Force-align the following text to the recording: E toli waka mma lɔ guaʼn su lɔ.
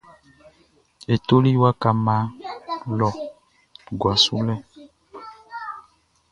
E 1.13 1.15
toli 1.27 1.51
waka 1.61 1.89
mma 1.95 2.15
lɔ 2.99 3.09
guaʼn 3.99 4.17
su 4.23 4.35
lɔ. 4.47 4.55